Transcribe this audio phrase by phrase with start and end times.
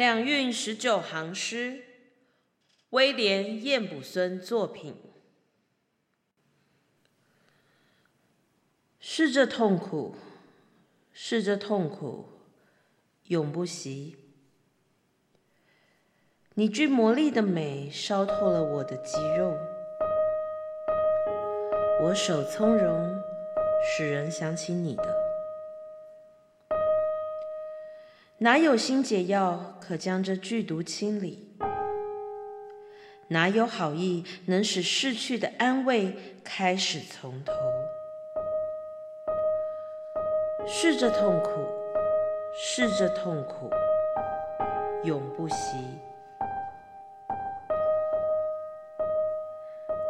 [0.00, 1.82] 两韵十九行诗，
[2.88, 4.96] 威廉·燕卜孙作品。
[8.98, 10.14] 试着痛苦，
[11.12, 12.30] 试着痛苦，
[13.24, 14.16] 永不息。
[16.54, 19.54] 你具魔力的美，烧透了我的肌肉。
[22.04, 23.20] 我手从容，
[23.84, 25.19] 使人想起你的。
[28.42, 31.54] 哪有新解药可将这剧毒清理？
[33.28, 37.52] 哪有好意能使逝去的安慰开始从头？
[40.66, 41.50] 试着痛苦，
[42.54, 43.68] 试着痛苦，
[45.04, 45.76] 永不息。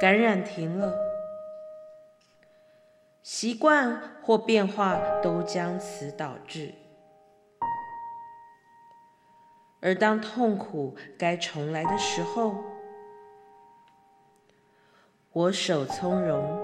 [0.00, 0.92] 感染停了，
[3.22, 6.74] 习惯或变化都将此导致。
[9.80, 12.56] 而当痛苦该重来的时候，
[15.32, 16.58] 我手从容，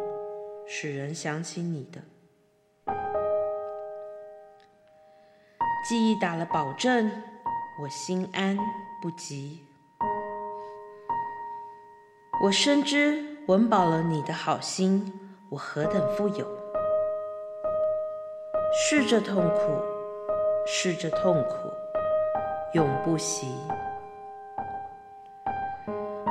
[0.67, 2.01] 使人想起你的
[5.89, 7.11] 记忆打了保证，
[7.83, 8.57] 我心安
[9.03, 9.61] 不急。
[12.43, 15.13] 我深知稳饱了你的好心，
[15.51, 16.47] 我何等富有。
[18.75, 19.81] 试着痛苦，
[20.67, 21.71] 试着痛苦。
[22.75, 23.49] 永不息。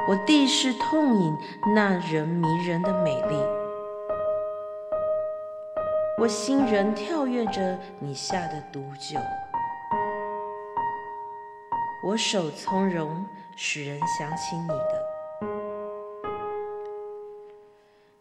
[0.09, 1.37] 我地是痛饮
[1.75, 3.35] 那人迷人的美丽，
[6.17, 9.19] 我心仍跳跃着你下的毒酒。
[12.03, 15.05] 我手从容，使人想起你的。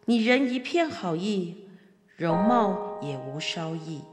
[0.05, 1.67] 你人一片好意，
[2.15, 4.03] 容貌也无稍异，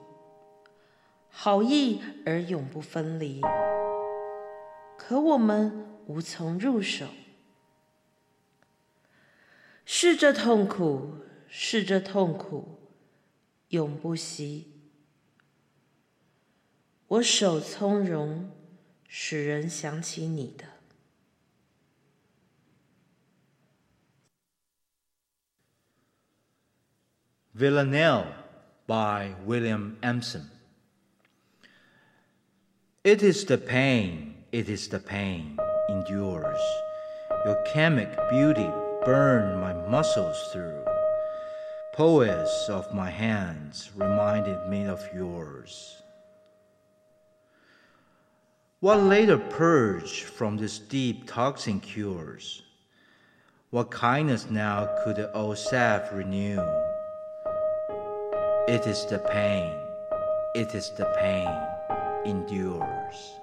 [1.31, 3.43] 好意而永不分离。
[4.99, 7.07] 可我们无从入手，
[9.87, 12.79] 是这痛苦，是这痛苦，
[13.69, 14.73] 永不息。
[17.07, 18.51] 我手从容，
[19.07, 20.65] 使人想起你的。
[27.57, 28.27] Villanelle
[28.87, 30.51] by William Empson.
[33.03, 35.59] It is the pain it is the pain
[35.91, 36.61] endures.
[37.45, 38.71] Your chemic beauty
[39.05, 40.83] burned my muscles through.
[41.93, 46.03] Poets of my hands reminded me of yours.
[48.81, 52.63] What later purge from this deep toxin cures?
[53.71, 56.61] What kindness now could the old salve renew?
[58.69, 59.75] It is the pain,
[60.55, 61.51] it is the pain
[62.25, 63.39] endures.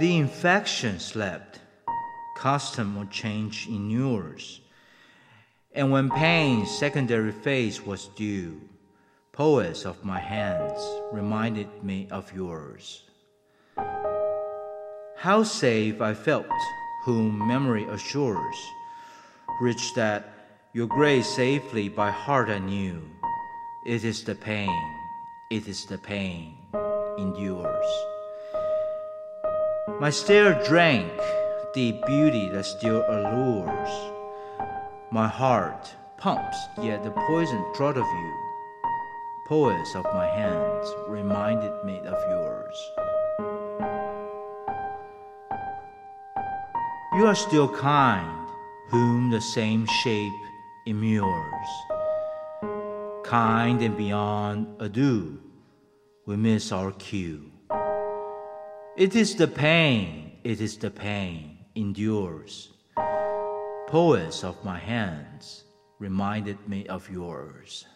[0.00, 1.60] The infection slept,
[2.34, 4.62] custom or change inures,
[5.74, 8.62] and when pain's secondary phase was due,
[9.30, 10.80] poets of my hands
[11.12, 13.02] reminded me of yours.
[15.18, 16.46] How safe I felt,
[17.04, 18.56] whom memory assures,
[19.60, 20.32] rich that
[20.72, 23.02] your grace safely by heart I knew.
[23.86, 24.80] It is the pain,
[25.50, 26.56] it is the pain
[27.18, 28.19] endures.
[29.88, 31.12] My stare drank
[31.74, 34.12] the beauty that still allures.
[35.10, 38.34] My heart pumps, yet the poison draught of you,
[39.46, 42.90] poets of my hands, reminded me of yours.
[47.14, 48.48] You are still kind,
[48.88, 50.32] whom the same shape
[50.86, 51.70] immures.
[53.24, 55.40] Kind and beyond adieu,
[56.26, 57.50] we miss our cue.
[59.00, 62.68] It is the pain, it is the pain endures.
[63.88, 65.64] Poets of my hands
[65.98, 67.86] reminded me of yours.